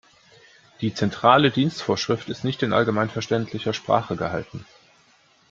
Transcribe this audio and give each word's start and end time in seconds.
Die 0.81 0.95
Zentrale 0.95 1.51
Dienstvorschrift 1.51 2.27
ist 2.29 2.43
nicht 2.43 2.63
in 2.63 2.73
allgemeinverständlicher 2.73 3.71
Sprache 3.71 4.15
gehalten. 4.15 4.65